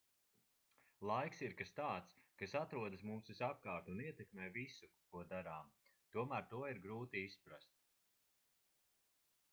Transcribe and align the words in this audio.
laiks 1.09 1.41
ir 1.47 1.53
kas 1.59 1.73
tāds 1.79 2.15
kas 2.41 2.55
atrodas 2.61 3.03
mums 3.09 3.29
visapkārt 3.33 3.93
un 3.95 4.01
ietekmē 4.07 4.49
visu 4.57 4.91
ko 5.13 5.23
darām 5.35 5.71
tomēr 6.17 6.51
to 6.55 6.65
ir 6.73 6.83
grūti 6.89 7.27
izprast 7.31 7.81